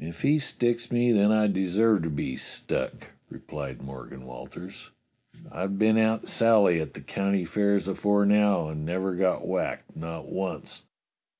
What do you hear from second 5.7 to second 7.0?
been Aunt Sally at the